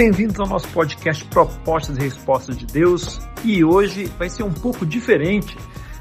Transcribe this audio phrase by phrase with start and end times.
[0.00, 3.20] bem-vindos ao nosso podcast Propostas e Respostas de Deus.
[3.44, 5.54] E hoje vai ser um pouco diferente,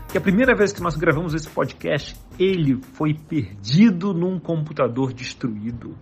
[0.08, 5.98] que a primeira vez que nós gravamos esse podcast, ele foi perdido num computador destruído.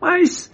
[0.00, 0.50] Mas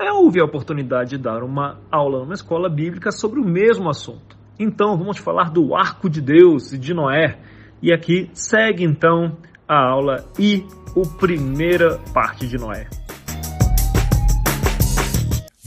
[0.00, 4.34] eu houve a oportunidade de dar uma aula numa escola bíblica sobre o mesmo assunto.
[4.58, 7.38] Então vamos falar do arco de Deus e de Noé.
[7.82, 9.36] E aqui segue então
[9.68, 10.64] a aula e
[10.96, 12.88] a primeira parte de Noé.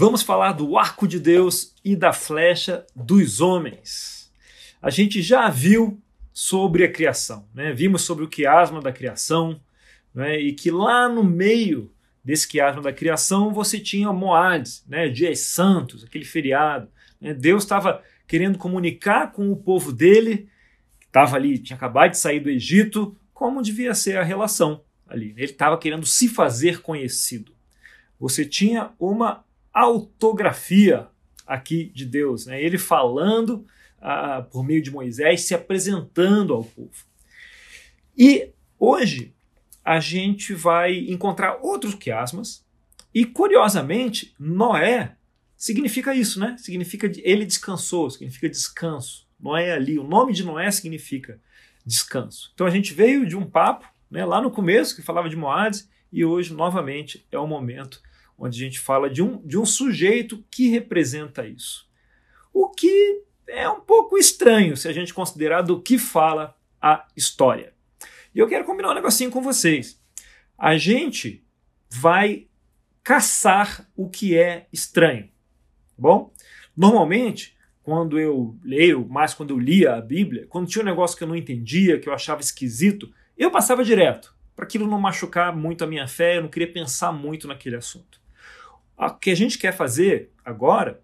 [0.02, 4.34] Vamos falar do arco de Deus e da flecha dos homens.
[4.82, 6.02] A gente já viu
[6.34, 7.72] sobre a criação, né?
[7.72, 9.62] vimos sobre o quiasma da criação,
[10.12, 10.40] né?
[10.40, 11.94] e que lá no meio
[12.26, 15.08] desse quiasma da criação você tinha Moades, né?
[15.08, 16.90] dias santos, aquele feriado.
[17.22, 17.36] Né?
[17.36, 20.50] Deus estava querendo comunicar com o povo dele,
[21.00, 25.36] que estava ali, tinha acabado de sair do Egito, como devia ser a relação ali.
[25.38, 27.54] Ele estava querendo se fazer conhecido.
[28.20, 31.08] Você tinha uma autografia
[31.46, 32.62] aqui de Deus, né?
[32.62, 33.66] ele falando
[34.00, 37.06] ah, por meio de Moisés, se apresentando ao povo.
[38.18, 38.50] E
[38.80, 39.34] hoje
[39.84, 42.64] a gente vai encontrar outros quiasmas,
[43.14, 45.16] e curiosamente, Noé
[45.58, 46.56] significa isso, né?
[46.58, 49.28] Significa ele descansou, significa descanso.
[49.40, 51.40] Noé ali, o nome de Noé significa
[51.86, 52.52] descanso.
[52.54, 55.90] Então a gente veio de um papo né, lá no começo que falava de Moades
[56.12, 58.02] e hoje novamente é o momento
[58.42, 61.88] onde a gente fala de um, de um sujeito que representa isso.
[62.52, 67.74] O que é um pouco estranho se a gente considerar do que fala a história.
[68.34, 70.02] E eu quero combinar um negocinho com vocês.
[70.58, 71.46] A gente
[71.88, 72.48] vai
[73.04, 75.26] caçar o que é estranho.
[75.26, 76.34] Tá bom?
[76.76, 81.24] Normalmente, quando eu leio, mais quando eu lia a Bíblia, quando tinha um negócio que
[81.24, 85.84] eu não entendia, que eu achava esquisito, eu passava direto, para aquilo não machucar muito
[85.84, 88.21] a minha fé, eu não queria pensar muito naquele assunto.
[89.08, 91.02] O que a gente quer fazer agora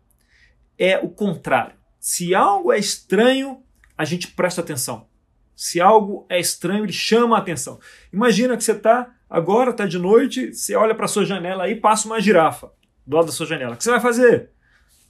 [0.78, 1.76] é o contrário.
[2.00, 3.64] Se algo é estranho,
[3.98, 5.08] a gente presta atenção.
[5.56, 7.80] Se algo é estranho, ele chama a atenção.
[8.14, 12.08] Imagina que você está agora, está de noite, você olha para sua janela e passa
[12.08, 12.72] uma girafa
[13.06, 13.74] do lado da sua janela.
[13.74, 14.52] O que você vai fazer?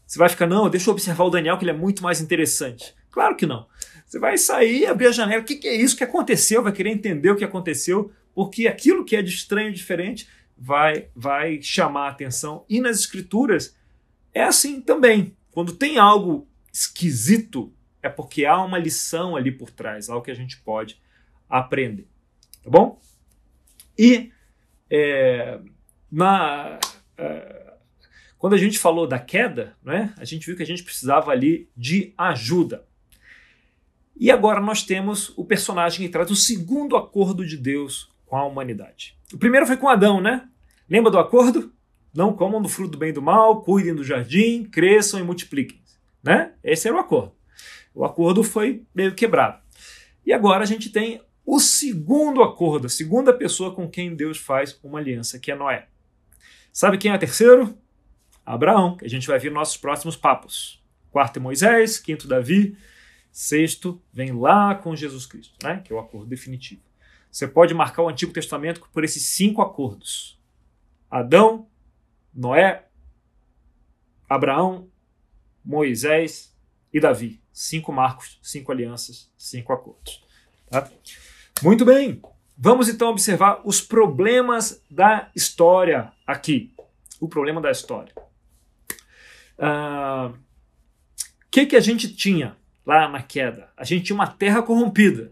[0.05, 2.95] Você vai ficar, não, deixa eu observar o Daniel, que ele é muito mais interessante.
[3.11, 3.67] Claro que não.
[4.05, 6.63] Você vai sair, abrir a janela, o que, que é isso que aconteceu?
[6.63, 11.61] Vai querer entender o que aconteceu, porque aquilo que é de estranho, diferente, vai, vai
[11.61, 12.65] chamar a atenção.
[12.69, 13.75] E nas escrituras
[14.33, 15.35] é assim também.
[15.51, 20.35] Quando tem algo esquisito, é porque há uma lição ali por trás, algo que a
[20.35, 21.01] gente pode
[21.49, 22.07] aprender.
[22.63, 22.99] Tá bom?
[23.97, 24.31] E
[24.89, 25.59] é,
[26.11, 26.79] na,
[27.17, 27.73] é,
[28.37, 31.69] quando a gente falou da queda, né, a gente viu que a gente precisava ali
[31.75, 32.85] de ajuda.
[34.15, 38.45] E agora nós temos o personagem que traz o segundo acordo de Deus com a
[38.45, 39.16] humanidade.
[39.33, 40.47] O primeiro foi com Adão, né?
[40.89, 41.73] Lembra do acordo?
[42.13, 45.81] Não comam do fruto do bem e do mal, cuidem do jardim, cresçam e multipliquem.
[46.23, 46.53] Né?
[46.63, 47.33] Esse era o acordo.
[47.93, 49.61] O acordo foi meio quebrado.
[50.25, 54.79] E agora a gente tem o segundo acordo, a segunda pessoa com quem Deus faz
[54.83, 55.87] uma aliança, que é Noé.
[56.73, 57.77] Sabe quem é o terceiro?
[58.45, 60.81] Abraão, que a gente vai ver nos nossos próximos papos.
[61.11, 62.77] Quarto é Moisés, quinto Davi,
[63.31, 65.81] sexto vem lá com Jesus Cristo, né?
[65.83, 66.86] que é o acordo definitivo.
[67.31, 70.39] Você pode marcar o Antigo Testamento por esses cinco acordos:
[71.09, 71.67] Adão,
[72.33, 72.85] Noé,
[74.29, 74.89] Abraão,
[75.63, 76.55] Moisés
[76.93, 77.41] e Davi.
[77.51, 80.23] Cinco marcos, cinco alianças, cinco acordos.
[80.69, 80.89] Tá?
[81.63, 82.21] Muito bem.
[82.57, 86.73] Vamos então observar os problemas da história aqui.
[87.19, 88.13] O problema da história.
[88.15, 88.23] O
[89.59, 90.33] ah,
[91.49, 92.55] que, que a gente tinha
[92.85, 93.71] lá na queda?
[93.75, 95.31] A gente tinha uma terra corrompida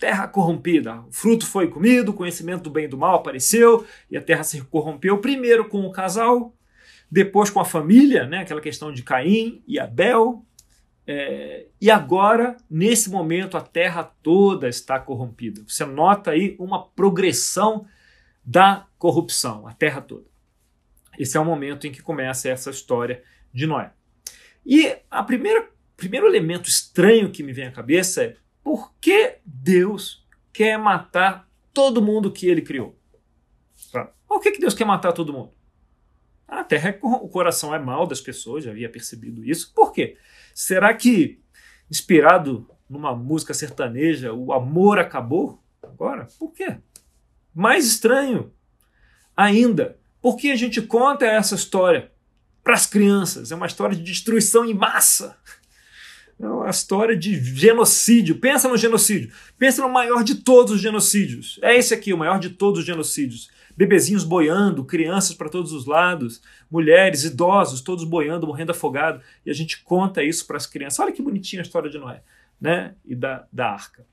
[0.00, 1.02] terra corrompida.
[1.02, 4.42] O fruto foi comido, o conhecimento do bem e do mal apareceu e a terra
[4.42, 6.54] se corrompeu primeiro com o casal,
[7.10, 10.44] depois com a família, né, aquela questão de Caim e Abel.
[11.06, 15.62] É, e agora, nesse momento, a terra toda está corrompida.
[15.66, 17.86] Você nota aí uma progressão
[18.44, 20.24] da corrupção, a terra toda.
[21.18, 23.22] Esse é o momento em que começa essa história
[23.52, 23.92] de Noé.
[24.64, 25.68] E a primeira
[26.00, 32.02] primeiro elemento estranho que me vem à cabeça é por que Deus quer matar todo
[32.02, 32.98] mundo que ele criou?
[34.26, 35.50] Por que, que Deus quer matar todo mundo?
[36.46, 39.72] A terra, é, o coração é mal das pessoas, já havia percebido isso.
[39.74, 40.16] Por quê?
[40.54, 41.40] Será que,
[41.90, 46.26] inspirado numa música sertaneja, o amor acabou agora?
[46.38, 46.76] Por quê?
[47.54, 48.52] Mais estranho
[49.36, 52.12] ainda, por que a gente conta essa história
[52.62, 53.50] para as crianças?
[53.50, 55.38] É uma história de destruição em massa.
[56.40, 58.38] É uma história de genocídio.
[58.38, 59.30] Pensa no genocídio.
[59.58, 61.58] Pensa no maior de todos os genocídios.
[61.62, 63.50] É esse aqui, o maior de todos os genocídios.
[63.76, 69.54] bebezinhos boiando, crianças para todos os lados, mulheres, idosos, todos boiando, morrendo afogado, e a
[69.54, 70.98] gente conta isso para as crianças.
[70.98, 72.22] Olha que bonitinha a história de Noé,
[72.60, 72.94] né?
[73.04, 74.04] E da, da arca.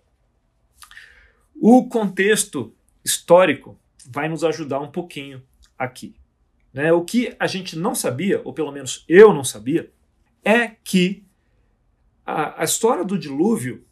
[1.59, 2.73] O contexto
[3.03, 3.77] histórico
[4.09, 5.41] vai nos ajudar um pouquinho
[5.77, 6.15] aqui.
[6.73, 6.93] Né?
[6.93, 9.91] O que a gente não sabia, ou pelo menos eu não sabia,
[10.45, 11.26] é que
[12.27, 13.85] a, a história do dilúvio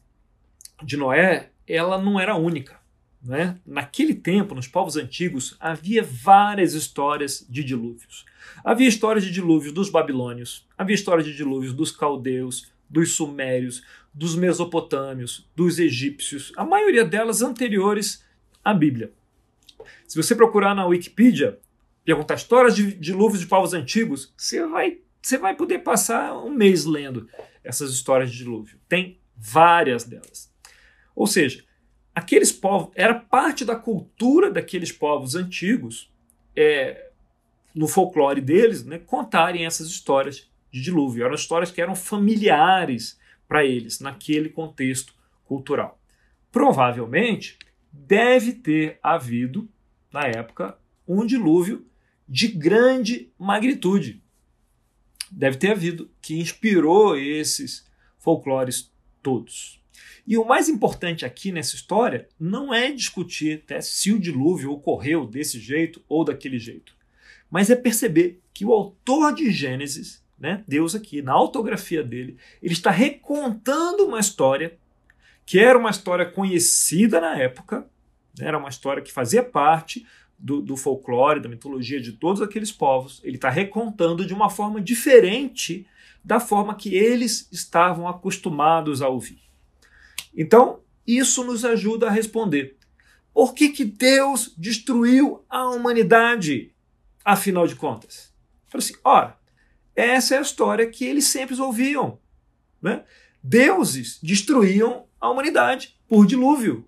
[0.84, 2.78] de Noé ela não era única.
[3.24, 3.58] Né?
[3.66, 8.26] Naquele tempo, nos povos antigos, havia várias histórias de dilúvios.
[8.64, 13.82] Havia histórias de dilúvios dos babilônios, havia histórias de dilúvios dos caldeus, dos sumérios,
[14.14, 18.24] dos mesopotâmios, dos egípcios, a maioria delas anteriores
[18.64, 19.12] à Bíblia.
[20.08, 21.58] Se você procurar na Wikipedia,
[22.04, 26.86] perguntar histórias de dilúvios de povos antigos, você vai, você vai poder passar um mês
[26.86, 27.28] lendo
[27.66, 28.80] essas histórias de dilúvio.
[28.88, 30.54] Tem várias delas.
[31.16, 31.64] Ou seja,
[32.14, 36.12] aqueles povos, era parte da cultura daqueles povos antigos,
[36.56, 37.10] é,
[37.74, 41.26] no folclore deles, né, contarem essas histórias de dilúvio.
[41.26, 45.14] Eram histórias que eram familiares para eles, naquele contexto
[45.44, 46.00] cultural.
[46.52, 47.58] Provavelmente
[47.92, 49.70] deve ter havido,
[50.12, 50.78] na época,
[51.08, 51.86] um dilúvio
[52.28, 54.24] de grande magnitude.
[55.32, 57.86] Deve ter havido, que inspirou esses
[58.20, 58.92] folclores
[59.22, 59.82] todos.
[60.28, 65.26] E o mais importante aqui nessa história não é discutir até se o dilúvio ocorreu
[65.28, 66.96] desse jeito ou daquele jeito,
[67.50, 72.74] mas é perceber que o autor de Gênesis, né, Deus aqui, na autografia dele, ele
[72.74, 74.78] está recontando uma história
[75.46, 77.88] que era uma história conhecida na época,
[78.38, 80.06] né, era uma história que fazia parte
[80.46, 83.20] do, do folclore, da mitologia de todos aqueles povos.
[83.24, 85.88] Ele está recontando de uma forma diferente
[86.24, 89.42] da forma que eles estavam acostumados a ouvir.
[90.38, 92.78] Então, isso nos ajuda a responder.
[93.34, 96.72] Por que, que Deus destruiu a humanidade,
[97.24, 98.32] afinal de contas?
[98.68, 99.38] Fala assim, ora,
[99.96, 102.20] essa é a história que eles sempre ouviam.
[102.80, 103.04] Né?
[103.42, 106.88] Deuses destruíam a humanidade por dilúvio.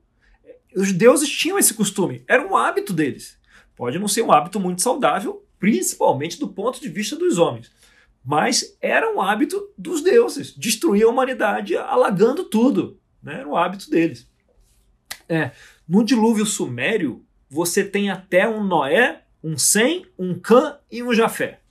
[0.75, 3.36] Os deuses tinham esse costume, era um hábito deles.
[3.77, 7.71] Pode não ser um hábito muito saudável, principalmente do ponto de vista dos homens.
[8.25, 12.99] Mas era um hábito dos deuses, destruir a humanidade alagando tudo.
[13.21, 13.35] Né?
[13.35, 14.27] Era o hábito deles.
[15.29, 15.51] É,
[15.87, 21.61] no dilúvio sumério, você tem até um Noé, um Sem, um Cã e um Jafé.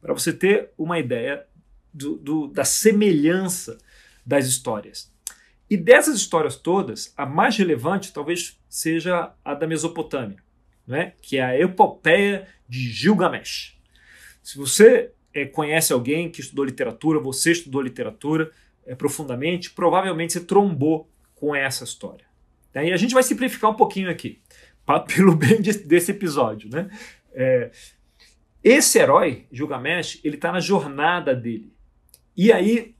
[0.00, 1.44] Para você ter uma ideia
[1.92, 3.78] do, do, da semelhança
[4.24, 5.12] das histórias.
[5.68, 10.38] E dessas histórias todas, a mais relevante talvez seja a da Mesopotâmia,
[10.88, 11.12] né?
[11.20, 13.78] que é a epopeia de Gilgamesh.
[14.42, 18.50] Se você é, conhece alguém que estudou literatura, você estudou literatura,
[18.86, 22.26] é, profundamente, provavelmente você trombou com essa história.
[22.74, 24.40] E a gente vai simplificar um pouquinho aqui,
[24.86, 26.70] pra, pelo bem de, desse episódio.
[26.70, 26.88] Né?
[27.32, 27.70] É,
[28.64, 31.72] esse herói, Gilgamesh, ele está na jornada dele.
[32.36, 32.94] E aí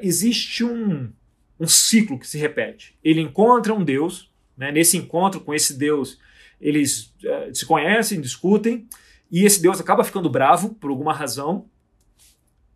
[0.00, 1.10] existe um,
[1.58, 2.96] um ciclo que se repete.
[3.02, 4.70] Ele encontra um deus, né?
[4.70, 6.18] nesse encontro com esse deus,
[6.62, 8.86] eles é, se conhecem, discutem,
[9.30, 11.66] e esse deus acaba ficando bravo por alguma razão,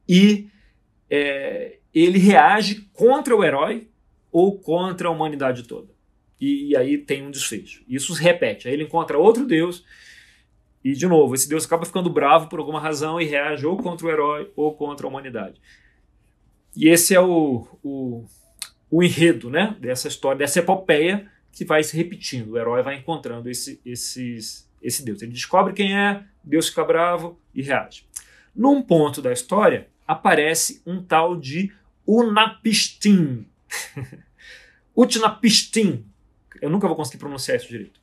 [0.09, 0.49] e
[1.09, 3.89] é, ele reage contra o herói
[4.31, 5.89] ou contra a humanidade toda.
[6.41, 7.83] E, e, aí tem um desfecho.
[7.89, 8.69] Isso se repete.
[8.69, 9.85] Aí ele encontra outro Deus
[10.85, 14.07] e, de novo, esse Deus acaba ficando bravo por alguma razão e reage ou contra
[14.07, 15.61] o herói ou contra a humanidade.
[16.77, 18.25] E esse é o, o,
[18.91, 22.51] o enredo né, dessa história, dessa epopeia que vai se repetindo.
[22.51, 25.23] O herói vai encontrando esse, esses, esse Deus.
[25.23, 28.07] Ele descobre quem é, Deus fica bravo e reage.
[28.55, 31.73] Num ponto da história, aparece um tal de
[32.07, 33.47] Unapistim.
[34.95, 36.05] Utnapistim.
[36.61, 37.99] Eu nunca vou conseguir pronunciar isso direito.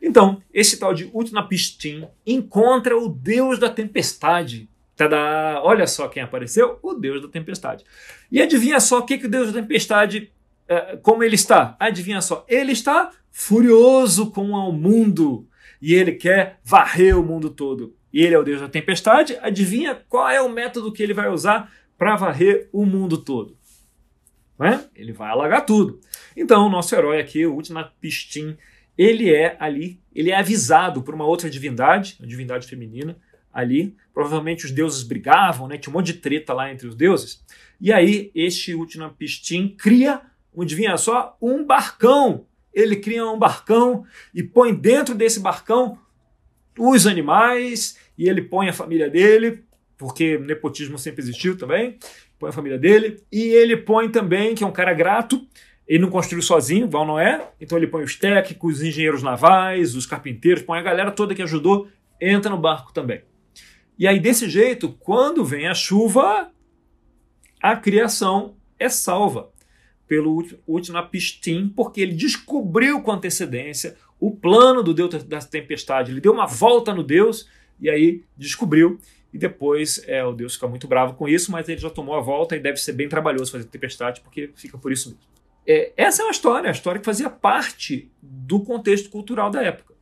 [0.00, 4.66] Então, esse tal de Utnapistim encontra o deus da tempestade.
[4.96, 5.60] Tadá!
[5.62, 7.84] Olha só quem apareceu, o deus da tempestade.
[8.32, 10.32] E adivinha só o que, que o deus da tempestade,
[11.02, 11.76] como ele está?
[11.78, 15.48] Adivinha só, ele está furioso com o mundo
[15.80, 17.94] e ele quer varrer o mundo todo.
[18.12, 19.36] E ele é o deus da tempestade.
[19.42, 23.56] Adivinha qual é o método que ele vai usar para varrer o mundo todo.
[24.58, 24.84] Né?
[24.94, 26.00] Ele vai alagar tudo.
[26.36, 28.56] Então, o nosso herói aqui, o Utnapishtim,
[28.96, 33.16] ele é ali, ele é avisado por uma outra divindade, a divindade feminina,
[33.52, 33.96] ali.
[34.12, 35.76] Provavelmente os deuses brigavam, né?
[35.76, 37.44] tinha um monte de treta lá entre os deuses.
[37.80, 40.22] E aí, este Utnapishtim cria,
[40.62, 42.46] adivinha só, um barcão.
[42.72, 45.98] Ele cria um barcão e põe dentro desse barcão
[46.78, 49.64] os animais e ele põe a família dele
[49.96, 51.98] porque nepotismo sempre existiu também,
[52.38, 55.46] põe a família dele, e ele põe também, que é um cara grato,
[55.86, 60.06] Ele não construiu sozinho, Val Noé, então ele põe os técnicos, os engenheiros navais, os
[60.06, 63.22] carpinteiros, põe a galera toda que ajudou, entra no barco também.
[63.98, 66.50] E aí, desse jeito, quando vem a chuva,
[67.62, 69.50] a criação é salva
[70.06, 76.10] pelo Utnapishtim, porque ele descobriu com antecedência o plano do Deus da tempestade.
[76.10, 77.48] Ele deu uma volta no Deus
[77.80, 78.98] e aí descobriu.
[79.32, 82.20] E depois é, o Deus fica muito bravo com isso, mas ele já tomou a
[82.20, 85.24] volta e deve ser bem trabalhoso fazer tempestade, porque fica por isso mesmo.
[85.66, 89.94] É, essa é uma história, a história que fazia parte do contexto cultural da época.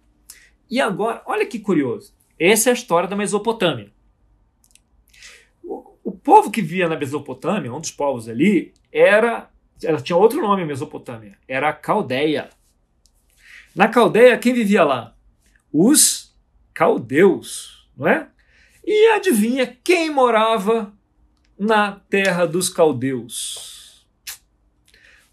[0.68, 2.14] E agora, olha que curioso.
[2.38, 3.92] Essa é a história da Mesopotâmia.
[5.62, 9.48] O, o povo que via na Mesopotâmia, um dos povos ali, era.
[9.84, 11.36] Ela tinha outro nome, Mesopotâmia.
[11.46, 12.50] Era a Caldeia.
[13.74, 15.14] Na Caldeia, quem vivia lá?
[15.72, 16.32] Os
[16.74, 18.28] caldeus, não é?
[18.84, 20.92] E adivinha quem morava
[21.58, 24.06] na terra dos caldeus?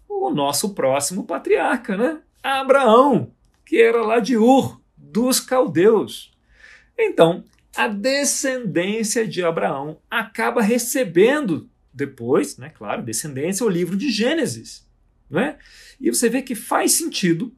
[0.08, 2.20] O nosso próximo patriarca, né?
[2.42, 3.32] Abraão,
[3.66, 6.32] que era lá de Ur, dos caldeus.
[6.96, 7.44] Então,
[7.76, 11.68] a descendência de Abraão acaba recebendo
[12.00, 14.88] depois, né, claro, descendência, o livro de Gênesis.
[15.28, 15.58] Né?
[16.00, 17.54] E você vê que faz sentido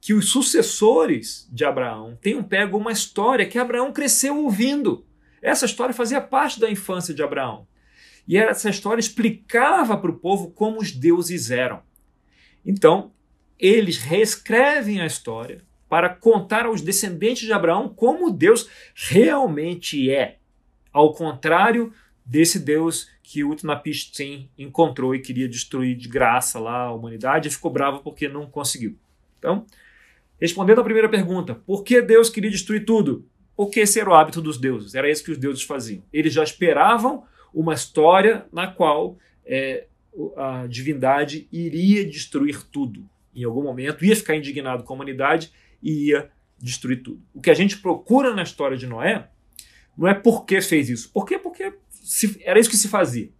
[0.00, 5.06] que os sucessores de Abraão tenham pego uma história que Abraão cresceu ouvindo.
[5.40, 7.66] Essa história fazia parte da infância de Abraão.
[8.28, 11.82] E essa história explicava para o povo como os deuses eram.
[12.64, 13.12] Então,
[13.58, 20.38] eles reescrevem a história para contar aos descendentes de Abraão como Deus realmente é,
[20.92, 21.92] ao contrário
[22.24, 27.72] desse Deus que Utnapishtim encontrou e queria destruir de graça lá a humanidade e ficou
[27.72, 28.96] bravo porque não conseguiu.
[29.38, 29.64] Então,
[30.38, 33.26] respondendo à primeira pergunta, por que Deus queria destruir tudo?
[33.56, 36.02] Porque esse era o hábito dos deuses, era isso que os deuses faziam.
[36.12, 39.16] Eles já esperavam uma história na qual
[39.46, 39.86] é,
[40.36, 43.08] a divindade iria destruir tudo.
[43.34, 45.50] Em algum momento, ia ficar indignado com a humanidade
[45.82, 47.22] e ia destruir tudo.
[47.32, 49.28] O que a gente procura na história de Noé
[49.96, 51.10] não é por que fez isso.
[51.10, 51.38] Por quê?
[51.38, 51.72] Porque
[52.04, 53.30] se, era isso que se fazia.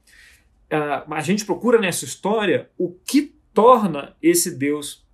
[0.73, 5.07] Uh, a gente procura nessa história o que torna esse Deus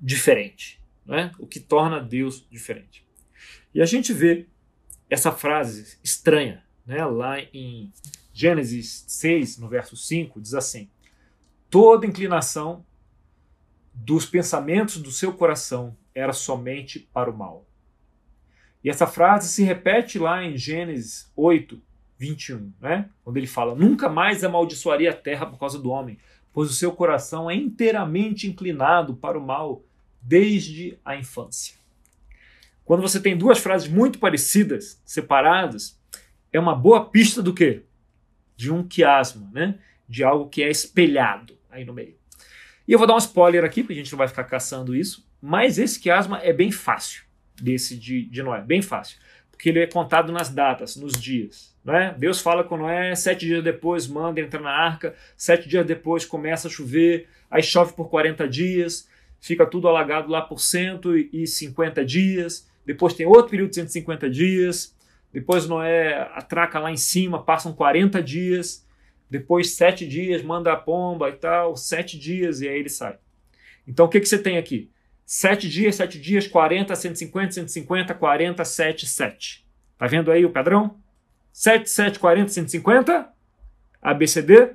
[0.00, 0.80] diferente.
[1.04, 1.32] Né?
[1.38, 3.04] O que torna Deus diferente.
[3.74, 4.46] E a gente vê
[5.08, 7.04] essa frase estranha né?
[7.04, 7.90] lá em
[8.32, 10.90] Gênesis 6, no verso 5, diz assim:
[11.70, 12.84] Toda inclinação
[13.92, 17.66] dos pensamentos do seu coração era somente para o mal.
[18.82, 21.80] E essa frase se repete lá em Gênesis 8,
[22.18, 23.08] 21, né?
[23.22, 26.18] Quando ele fala: Nunca mais amaldiçoaria a terra por causa do homem,
[26.52, 29.84] pois o seu coração é inteiramente inclinado para o mal
[30.20, 31.74] desde a infância.
[32.84, 35.98] Quando você tem duas frases muito parecidas, separadas,
[36.52, 37.82] é uma boa pista do quê?
[38.56, 39.78] De um quiasma, né?
[40.08, 42.16] De algo que é espelhado aí no meio.
[42.86, 45.26] E eu vou dar um spoiler aqui, porque a gente não vai ficar caçando isso.
[45.40, 47.24] Mas esse quiasma é bem fácil,
[47.60, 49.18] desse de, de Noé, bem fácil.
[49.50, 51.73] Porque ele é contado nas datas, nos dias.
[51.84, 52.14] Né?
[52.18, 56.66] Deus fala com Noé, sete dias depois manda entrar na arca, sete dias depois começa
[56.66, 63.12] a chover, aí chove por 40 dias, fica tudo alagado lá por 150 dias, depois
[63.12, 64.96] tem outro período de 150 dias,
[65.30, 68.86] depois Noé atraca lá em cima, passam 40 dias,
[69.28, 73.18] depois sete dias manda a pomba e tal, sete dias e aí ele sai.
[73.86, 74.90] Então o que, que você tem aqui?
[75.26, 79.66] 7 dias, 7 dias, 40, 150, 150, 40, 7, 7.
[79.96, 81.02] Tá vendo aí o padrão?
[81.54, 83.32] 7, 7, 40, 150.
[84.02, 84.72] ABCD.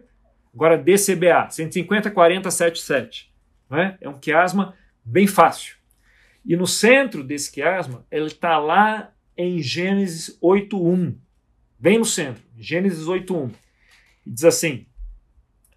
[0.56, 1.50] Agora DCBA.
[1.50, 3.34] 150, 40, 7, 7.
[3.70, 3.98] Né?
[4.00, 5.76] É um quiasma bem fácil.
[6.46, 11.16] E no centro desse quiasma, ele está lá em Gênesis 8.1.
[11.78, 12.42] Bem no centro.
[12.58, 13.52] Gênesis 8.1.
[14.26, 14.86] E diz assim: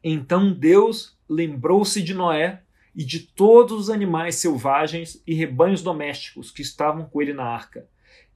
[0.04, 2.62] Então Deus lembrou-se de Noé
[2.94, 7.88] e de todos os animais selvagens e rebanhos domésticos que estavam com ele na arca.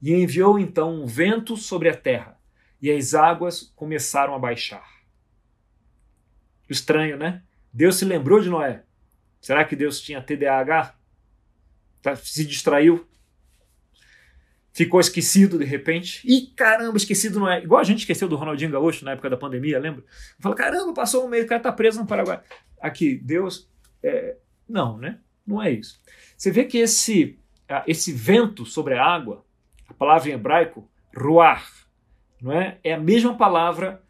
[0.03, 2.37] E enviou então um vento sobre a terra,
[2.81, 4.87] e as águas começaram a baixar.
[6.69, 7.43] Estranho, né?
[7.73, 8.83] Deus se lembrou de Noé.
[9.41, 10.95] Será que Deus tinha TDAH?
[12.03, 13.07] Tá, se distraiu?
[14.73, 16.21] Ficou esquecido de repente?
[16.27, 17.63] Ih, caramba, esquecido não é.
[17.63, 20.05] Igual a gente esqueceu do Ronaldinho Gaúcho na época da pandemia, lembra?
[20.39, 22.43] Fala, caramba, passou um mês, o cara tá preso no Paraguai.
[22.81, 23.71] Aqui, Deus
[24.03, 24.37] é,
[24.69, 25.21] não, né?
[25.47, 26.01] Não é isso.
[26.37, 27.39] Você vê que esse,
[27.87, 29.47] esse vento sobre a água,
[29.89, 31.67] a palavra em hebraico, ruar,
[32.41, 32.79] não é?
[32.83, 34.03] É a mesma palavra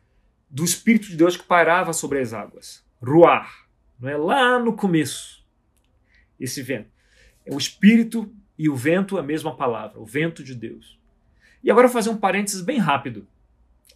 [0.48, 2.84] do Espírito de Deus que pairava sobre as águas.
[3.02, 3.66] Ruar,
[3.98, 4.16] não é?
[4.16, 5.44] Lá no começo,
[6.38, 6.90] esse vento.
[7.44, 10.98] É o Espírito e o vento a mesma palavra, o vento de Deus.
[11.62, 13.26] E agora fazer um parênteses bem rápido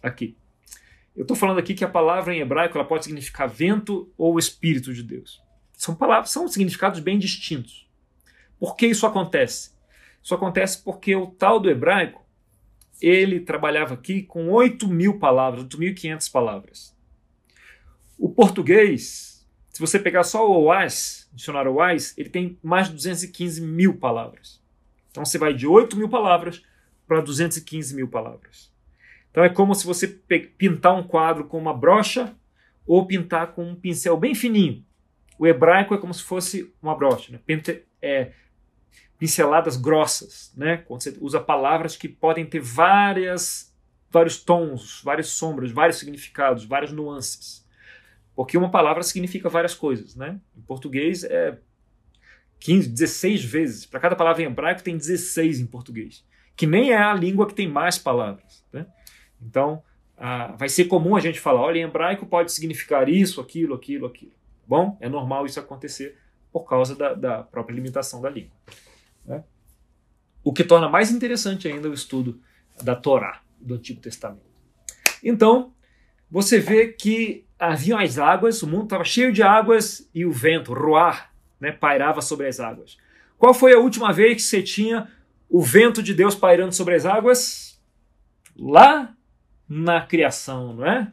[0.01, 0.37] aqui.
[1.15, 4.93] Eu estou falando aqui que a palavra em hebraico ela pode significar vento ou Espírito
[4.93, 5.41] de Deus.
[5.73, 7.89] São palavras, são significados bem distintos.
[8.59, 9.71] Por que isso acontece?
[10.23, 12.20] Isso acontece porque o tal do hebraico,
[13.01, 16.95] ele trabalhava aqui com 8 mil palavras, 8.500 palavras.
[18.17, 23.61] O português, se você pegar só o OAS, dicionário OAS, ele tem mais de 215
[23.61, 24.61] mil palavras.
[25.09, 26.61] Então você vai de 8 mil palavras
[27.07, 28.71] para 215 mil palavras.
[29.31, 32.35] Então é como se você pintar um quadro com uma brocha
[32.85, 34.85] ou pintar com um pincel bem fininho.
[35.39, 37.39] O hebraico é como se fosse uma brocha, né?
[38.01, 38.31] é,
[39.21, 40.77] pinceladas grossas, né?
[40.77, 43.71] Quando você usa palavras que podem ter várias,
[44.09, 47.63] vários tons, várias sombras, vários significados, várias nuances.
[48.35, 50.41] Porque uma palavra significa várias coisas, né?
[50.57, 51.55] Em português é
[52.61, 53.85] 15, 16 vezes.
[53.85, 56.25] Para cada palavra em hebraico tem 16 em português.
[56.55, 58.65] Que nem é a língua que tem mais palavras.
[58.73, 58.87] Né?
[59.39, 59.83] Então,
[60.17, 64.07] ah, vai ser comum a gente falar: olha, em hebraico pode significar isso, aquilo, aquilo,
[64.07, 64.33] aquilo.
[64.67, 66.17] Bom, é normal isso acontecer
[66.51, 68.57] por causa da, da própria limitação da língua.
[69.25, 69.43] Né?
[70.43, 72.41] O que torna mais interessante ainda o estudo
[72.81, 74.51] da Torá, do Antigo Testamento.
[75.23, 75.73] Então,
[76.29, 80.73] você vê que haviam as águas, o mundo estava cheio de águas e o vento,
[80.73, 82.97] roar, né, pairava sobre as águas.
[83.37, 85.07] Qual foi a última vez que você tinha
[85.49, 87.79] o vento de Deus pairando sobre as águas?
[88.57, 89.15] Lá
[89.67, 91.11] na criação, não é?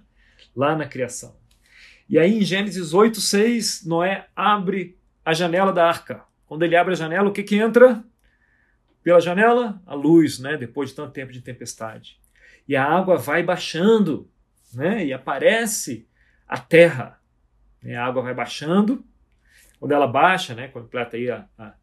[0.57, 1.37] Lá na criação.
[2.09, 6.25] E aí em Gênesis 8, 6, Noé abre a janela da arca.
[6.49, 8.03] Quando ele abre a janela, o que, que entra?
[9.03, 10.57] Pela janela, a luz, né?
[10.57, 12.19] depois de tanto tempo de tempestade.
[12.67, 14.29] E a água vai baixando,
[14.75, 15.05] né?
[15.05, 16.09] e aparece
[16.47, 17.21] a terra.
[17.85, 19.05] A água vai baixando,
[19.79, 21.75] quando ela baixa, né, completa aí a, a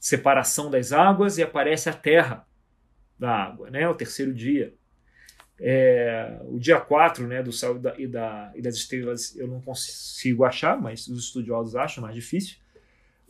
[0.00, 2.46] separação das águas e aparece a terra
[3.18, 4.74] da água, né, o terceiro dia.
[5.60, 9.46] É, o dia 4 né, do céu e, da, e, da, e, das estrelas eu
[9.46, 12.56] não consigo achar, mas os estudiosos acham mais difícil.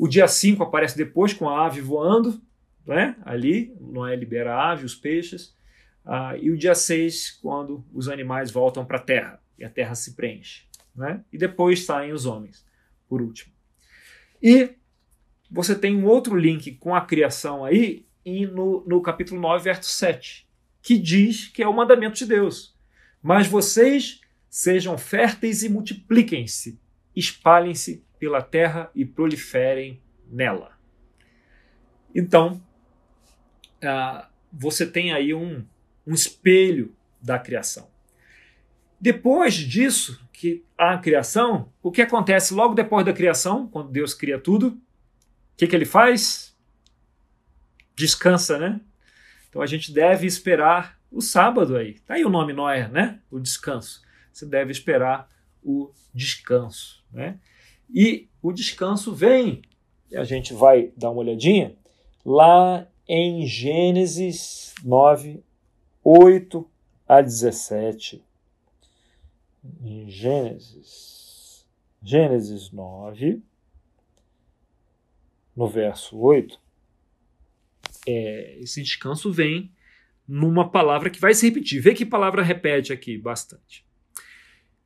[0.02, 2.42] O dia 5 aparece depois com a ave voando,
[2.84, 5.54] né, ali, Noé libera a ave, os peixes.
[6.04, 9.94] Ah, e o dia 6, quando os animais voltam para a terra e a terra
[9.94, 10.64] se preenche.
[10.92, 11.22] Né?
[11.32, 12.66] E depois saem os homens,
[13.08, 13.52] por último.
[14.42, 14.70] E
[15.48, 18.04] você tem um outro link com a criação aí
[18.52, 20.48] no, no capítulo 9, verso 7,
[20.82, 22.76] que diz que é o mandamento de Deus.
[23.22, 26.80] Mas vocês sejam férteis e multipliquem-se,
[27.14, 30.78] espalhem-se pela terra e proliferem nela.
[32.14, 32.62] Então,
[33.82, 35.66] uh, você tem aí um,
[36.06, 37.90] um espelho da criação.
[39.00, 44.38] Depois disso, que a criação, o que acontece logo depois da criação, quando Deus cria
[44.38, 44.68] tudo?
[44.68, 44.80] O
[45.56, 46.56] que, que ele faz?
[47.96, 48.80] Descansa, né?
[49.48, 51.94] Então a gente deve esperar o sábado aí.
[52.06, 53.18] Tá aí o nome Noé, né?
[53.28, 54.00] O descanso.
[54.32, 55.28] Você deve esperar
[55.60, 57.40] o descanso, né?
[57.92, 59.62] E o descanso vem,
[60.10, 61.76] e a gente vai dar uma olhadinha
[62.24, 65.42] lá em Gênesis 9,
[66.02, 66.70] 8
[67.06, 68.24] a 17
[69.80, 71.66] em Gênesis,
[72.02, 73.42] Gênesis 9,
[75.54, 76.58] no verso 8,
[78.06, 79.70] é, esse descanso vem
[80.26, 81.80] numa palavra que vai se repetir.
[81.80, 83.84] Vê que palavra repete aqui bastante.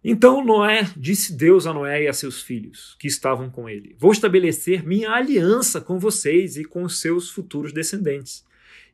[0.02, 4.12] Então Noé disse Deus a Noé e a seus filhos que estavam com ele: Vou
[4.12, 8.44] estabelecer minha aliança com vocês e com os seus futuros descendentes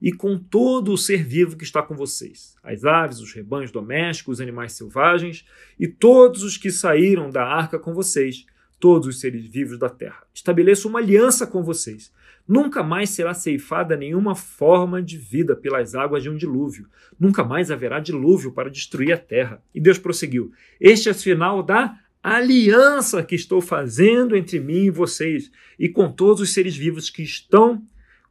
[0.02, 4.38] e com todo o ser vivo que está com vocês, as aves, os rebanhos domésticos,
[4.38, 5.44] os animais selvagens
[5.78, 8.44] e todos os que saíram da arca com vocês,
[8.80, 10.26] todos os seres vivos da terra.
[10.34, 12.10] Estabeleço uma aliança com vocês.
[12.52, 16.86] Nunca mais será ceifada nenhuma forma de vida pelas águas de um dilúvio.
[17.18, 19.62] Nunca mais haverá dilúvio para destruir a terra.
[19.74, 24.90] E Deus prosseguiu: Este é o final da aliança que estou fazendo entre mim e
[24.90, 27.82] vocês e com todos os seres vivos que estão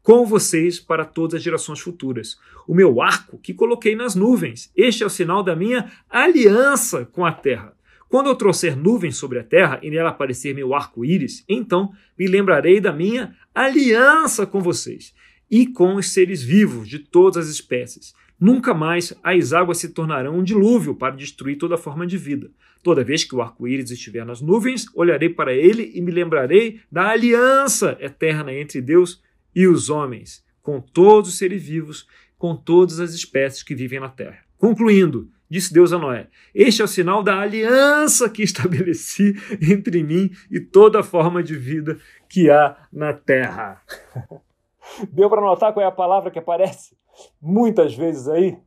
[0.03, 2.37] com vocês para todas as gerações futuras.
[2.67, 7.25] O meu arco que coloquei nas nuvens, este é o sinal da minha aliança com
[7.25, 7.73] a terra.
[8.11, 12.81] Quando eu trouxer nuvens sobre a terra e nela aparecer meu arco-íris, então me lembrarei
[12.81, 15.13] da minha aliança com vocês
[15.49, 18.13] e com os seres vivos de todas as espécies.
[18.37, 22.51] Nunca mais as águas se tornarão um dilúvio para destruir toda forma de vida.
[22.83, 27.11] Toda vez que o arco-íris estiver nas nuvens, olharei para ele e me lembrarei da
[27.11, 29.23] aliança eterna entre Deus
[29.55, 32.05] e os homens, com todos os seres vivos,
[32.37, 34.39] com todas as espécies que vivem na terra.
[34.57, 39.33] Concluindo, disse Deus a Noé: Este é o sinal da aliança que estabeleci
[39.69, 43.81] entre mim e toda forma de vida que há na terra.
[45.11, 46.95] Deu para notar qual é a palavra que aparece
[47.41, 48.57] muitas vezes aí?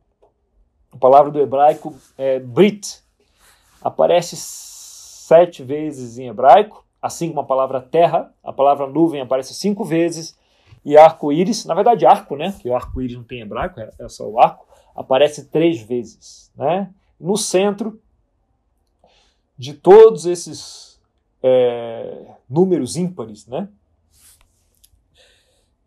[0.91, 3.03] A palavra do hebraico é Brit.
[3.81, 9.83] Aparece sete vezes em hebraico, assim como a palavra terra, a palavra nuvem aparece cinco
[9.83, 10.37] vezes,
[10.83, 12.55] e arco-íris, na verdade arco, né?
[12.59, 14.65] Que o arco-íris não tem hebraico, é, é só o arco,
[14.95, 16.93] aparece três vezes, né?
[17.19, 18.01] No centro
[19.57, 20.99] de todos esses
[21.43, 23.67] é, números ímpares, né?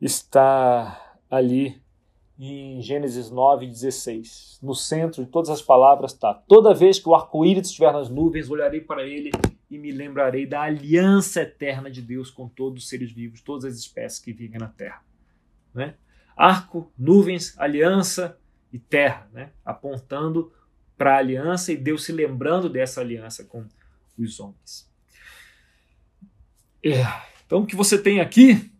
[0.00, 1.80] Está ali
[2.38, 4.58] em Gênesis 9,16.
[4.62, 8.48] No centro de todas as palavras está: Toda vez que o arco-íris estiver nas nuvens,
[8.48, 9.30] olharei para ele
[9.70, 13.76] e me lembrarei da aliança eterna de Deus com todos os seres vivos, todas as
[13.76, 15.02] espécies que vivem na terra.
[15.74, 15.94] Né?
[16.36, 18.38] Arco, nuvens, aliança
[18.72, 19.50] e terra, né?
[19.64, 20.52] apontando
[20.96, 23.64] para a aliança e Deus se lembrando dessa aliança com
[24.18, 24.90] os homens.
[26.84, 27.04] É.
[27.46, 28.70] Então, o que você tem aqui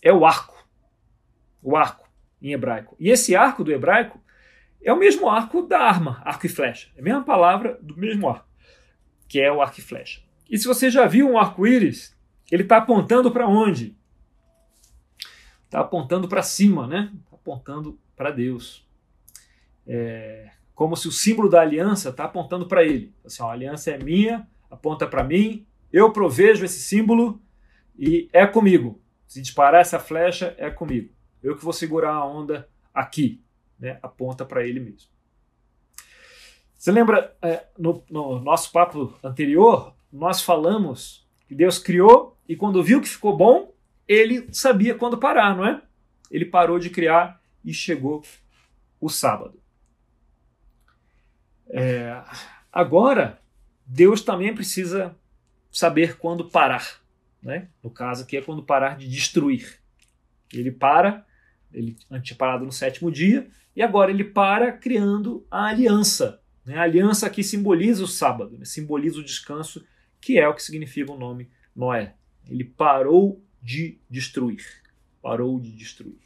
[0.00, 0.56] é o arco.
[1.62, 2.08] O arco
[2.40, 2.96] em hebraico.
[2.98, 4.20] E esse arco do hebraico
[4.82, 6.90] é o mesmo arco da arma, arco e flecha.
[6.96, 8.46] É a mesma palavra do mesmo arco,
[9.26, 10.22] que é o arco e flecha.
[10.48, 12.16] E se você já viu um arco-íris,
[12.50, 13.96] ele está apontando para onde?
[15.64, 17.12] Está apontando para cima, né?
[17.28, 18.85] Tá apontando para Deus.
[19.86, 23.12] É como se o símbolo da aliança está apontando para ele.
[23.24, 27.40] Assim, ó, a aliança é minha, aponta para mim, eu provejo esse símbolo
[27.98, 29.00] e é comigo.
[29.26, 31.10] Se disparar essa flecha, é comigo.
[31.42, 33.42] Eu que vou segurar a onda aqui.
[33.80, 33.98] Né?
[34.02, 35.08] Aponta para ele mesmo.
[36.76, 42.84] Você lembra, é, no, no nosso papo anterior, nós falamos que Deus criou e quando
[42.84, 43.72] viu que ficou bom,
[44.06, 45.80] ele sabia quando parar, não é?
[46.30, 48.22] Ele parou de criar e chegou
[49.00, 49.58] o sábado.
[51.78, 52.24] É,
[52.72, 53.38] agora,
[53.84, 55.14] Deus também precisa
[55.70, 57.02] saber quando parar.
[57.42, 57.68] Né?
[57.82, 59.78] No caso aqui é quando parar de destruir.
[60.50, 61.26] Ele para,
[61.70, 66.40] ele tinha parado no sétimo dia, e agora ele para criando a aliança.
[66.64, 66.78] Né?
[66.78, 68.64] A aliança aqui simboliza o sábado, né?
[68.64, 69.84] simboliza o descanso,
[70.18, 72.14] que é o que significa o nome Noé.
[72.48, 74.64] Ele parou de destruir.
[75.20, 76.22] Parou de destruir.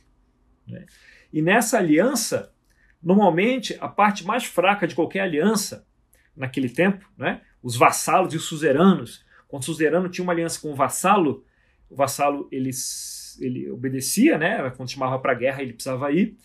[0.65, 0.87] Né?
[1.33, 2.53] E nessa aliança,
[3.03, 5.87] normalmente a parte mais fraca de qualquer aliança,
[6.37, 7.43] naquele tempo, né?
[7.63, 11.45] os vassalos e os suzeranos, quando o suzerano tinha uma aliança com o vassalo,
[11.89, 12.71] o vassalo ele,
[13.41, 14.71] ele obedecia, né?
[14.71, 16.37] Quando chamava para a guerra, ele precisava ir.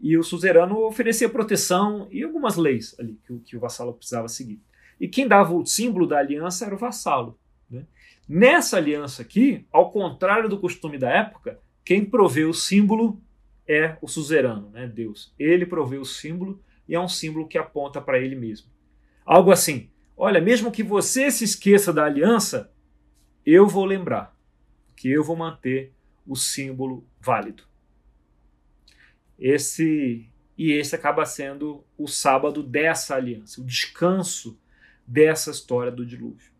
[0.00, 4.62] E o suzerano oferecia proteção e algumas leis ali que, que o vassalo precisava seguir.
[5.00, 7.38] E quem dava o símbolo da aliança era o vassalo.
[7.68, 7.84] Né?
[8.28, 13.20] Nessa aliança aqui, ao contrário do costume da época, quem provê o símbolo
[13.66, 14.86] é o suzerano, né?
[14.86, 15.34] Deus.
[15.38, 18.68] Ele provê o símbolo e é um símbolo que aponta para ele mesmo.
[19.24, 22.72] Algo assim: Olha, mesmo que você se esqueça da aliança,
[23.44, 24.36] eu vou lembrar
[24.96, 25.92] que eu vou manter
[26.26, 27.64] o símbolo válido.
[29.38, 34.58] Esse e esse acaba sendo o sábado dessa aliança, o descanso
[35.04, 36.52] dessa história do dilúvio.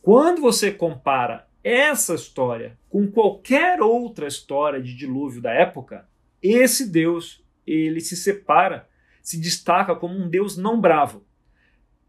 [0.00, 6.08] Quando você compara essa história com qualquer outra história de dilúvio da época,
[6.44, 8.86] esse Deus, ele se separa,
[9.22, 11.24] se destaca como um Deus não bravo.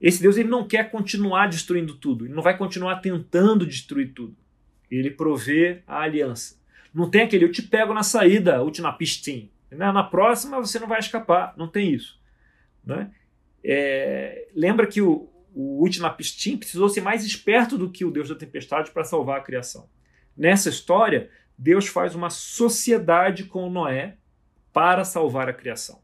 [0.02, 4.36] Esse Deus ele não quer continuar destruindo tudo, ele não vai continuar tentando destruir tudo.
[4.92, 6.60] Ele provê a aliança.
[6.94, 9.50] Não tem aquele eu te pego na saída, última pistinha.
[9.72, 11.54] Na próxima você não vai escapar.
[11.58, 12.20] Não tem isso.
[12.86, 13.12] Né?
[13.64, 18.36] É, lembra que o, o pistim precisou ser mais esperto do que o Deus da
[18.36, 19.90] tempestade para salvar a criação.
[20.38, 24.18] Nessa história, Deus faz uma sociedade com Noé
[24.76, 26.02] para salvar a criação.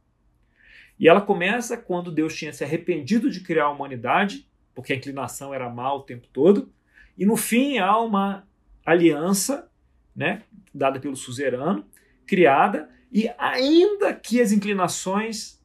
[0.97, 5.53] E ela começa quando Deus tinha se arrependido de criar a humanidade, porque a inclinação
[5.53, 6.71] era má o tempo todo,
[7.17, 8.47] e no fim há uma
[8.85, 9.69] aliança,
[10.15, 11.85] né, dada pelo suzerano,
[12.25, 15.61] criada, e ainda que as inclinações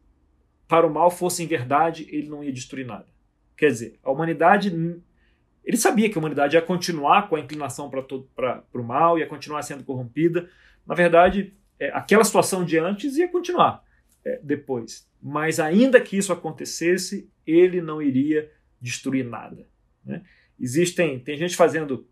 [0.67, 3.07] para o mal fossem verdade, ele não ia destruir nada.
[3.57, 4.75] Quer dizer, a humanidade.
[5.65, 9.63] Ele sabia que a humanidade ia continuar com a inclinação para o mal, ia continuar
[9.63, 10.51] sendo corrompida.
[10.85, 13.85] Na verdade, é, aquela situação de antes ia continuar
[14.25, 15.09] é, depois.
[15.23, 19.69] Mas ainda que isso acontecesse, ele não iria destruir nada.
[20.05, 20.23] Né?
[20.59, 22.09] Existem, tem gente fazendo,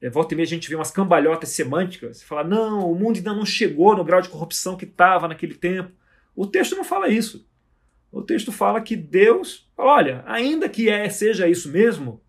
[0.00, 3.34] é, volta e meia a gente vê umas cambalhotas semânticas, fala, não, o mundo ainda
[3.34, 5.92] não chegou no grau de corrupção que estava naquele tempo.
[6.34, 7.48] O texto não fala isso.
[8.12, 12.22] O texto fala que Deus, olha, ainda que é, seja isso mesmo,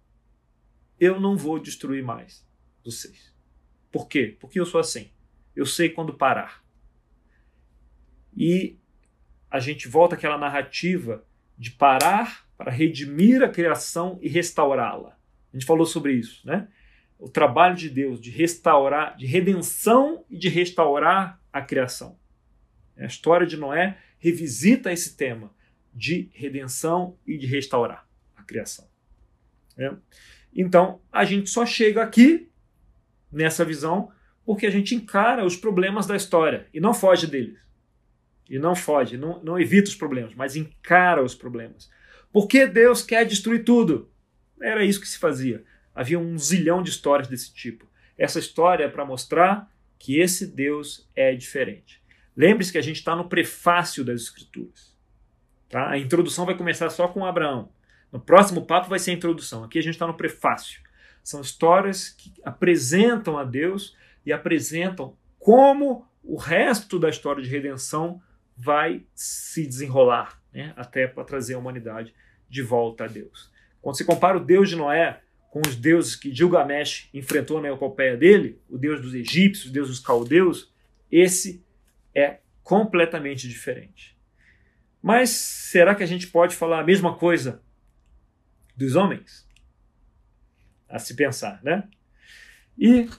[0.99, 2.45] eu não vou destruir mais
[2.83, 3.33] vocês.
[3.91, 4.35] Por quê?
[4.39, 5.11] Porque eu sou assim.
[5.55, 6.63] Eu sei quando parar.
[8.37, 8.77] E
[9.49, 11.25] a gente volta àquela narrativa
[11.57, 15.17] de parar para redimir a criação e restaurá-la.
[15.51, 16.67] A gente falou sobre isso, né?
[17.17, 22.19] O trabalho de Deus de restaurar, de redenção e de restaurar a criação.
[22.95, 25.51] A história de Noé revisita esse tema
[25.91, 28.87] de redenção e de restaurar a criação.
[29.75, 29.91] É?
[30.55, 32.51] Então, a gente só chega aqui
[33.31, 34.11] nessa visão
[34.45, 37.66] porque a gente encara os problemas da história e não foge deles.
[38.49, 41.89] E não foge, não, não evita os problemas, mas encara os problemas.
[42.31, 44.09] Por que Deus quer destruir tudo?
[44.61, 45.63] Era isso que se fazia.
[45.93, 47.85] Havia um zilhão de histórias desse tipo.
[48.17, 52.01] Essa história é para mostrar que esse Deus é diferente.
[52.35, 54.95] Lembre-se que a gente está no prefácio das Escrituras.
[55.69, 55.89] Tá?
[55.89, 57.69] A introdução vai começar só com Abraão.
[58.11, 59.63] No próximo papo vai ser a introdução.
[59.63, 60.81] Aqui a gente está no prefácio.
[61.23, 68.21] São histórias que apresentam a Deus e apresentam como o resto da história de redenção
[68.57, 70.73] vai se desenrolar né?
[70.75, 72.13] até para trazer a humanidade
[72.49, 73.51] de volta a Deus.
[73.81, 78.17] Quando se compara o Deus de Noé com os deuses que Gilgamesh enfrentou na epopeia
[78.17, 80.73] dele, o Deus dos egípcios, o Deus dos caldeus,
[81.11, 81.63] esse
[82.13, 84.17] é completamente diferente.
[85.01, 87.61] Mas será que a gente pode falar a mesma coisa
[88.75, 89.47] dos homens?
[90.89, 91.87] A se pensar, né?
[92.77, 93.09] E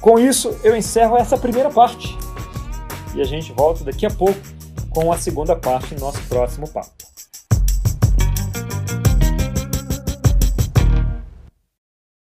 [0.00, 2.08] com isso eu encerro essa primeira parte.
[3.14, 4.40] E a gente volta daqui a pouco
[4.90, 7.03] com a segunda parte no nosso próximo papo.